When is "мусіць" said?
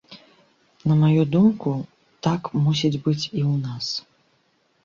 2.69-3.01